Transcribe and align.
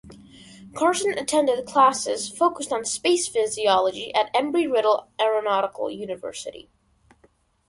Carson 0.73 1.15
attended 1.15 1.63
classes 1.67 2.27
focused 2.27 2.73
on 2.73 2.83
space 2.83 3.27
physiology 3.27 4.11
at 4.15 4.33
Embry–Riddle 4.33 5.11
Aeronautical 5.19 5.91
University. 5.91 6.71